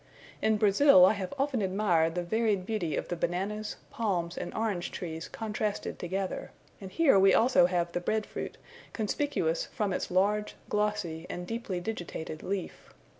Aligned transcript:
In 0.41 0.57
Brazil 0.57 1.05
I 1.05 1.13
have 1.13 1.31
often 1.37 1.61
admired 1.61 2.15
the 2.15 2.23
varied 2.23 2.65
beauty 2.65 2.95
of 2.95 3.09
the 3.09 3.15
bananas, 3.15 3.75
palms, 3.91 4.35
and 4.35 4.51
orange 4.55 4.89
trees 4.89 5.27
contrasted 5.27 5.99
together; 5.99 6.49
and 6.81 6.91
here 6.91 7.19
we 7.19 7.35
also 7.35 7.67
have 7.67 7.91
the 7.91 8.01
bread 8.01 8.25
fruit, 8.25 8.57
conspicuous 8.93 9.65
from 9.67 9.93
its 9.93 10.09
large, 10.09 10.55
glossy, 10.69 11.27
and 11.29 11.45
deeply 11.45 11.79
digitated 11.79 12.41
leaf. 12.41 12.89